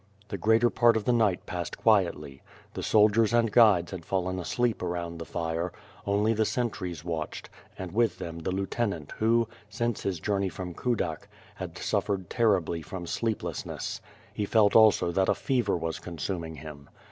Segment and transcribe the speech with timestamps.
[0.29, 2.41] The greater part of the night passed quietly.
[2.73, 5.71] The soldiers and guides had fallen asleep around the fire;
[6.07, 10.73] only the sen tries watched, and with them the lieutenant who, since his journey from
[10.73, 14.01] Kudak, had suffered terribly from sleeplessness.
[14.33, 16.89] He felt also that a fever was consuming him.